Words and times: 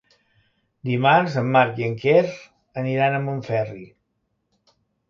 Dimarts 0.89 1.35
en 1.43 1.51
Marc 1.57 1.77
i 1.83 1.87
en 1.89 1.93
Quer 2.07 2.25
aniran 2.85 3.21
a 3.21 3.25
Montferri. 3.31 3.89